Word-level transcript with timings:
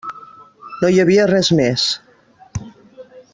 No 0.83 0.89
hi 0.93 0.97
havia 1.03 1.27
res 1.33 1.51
més. 1.59 1.85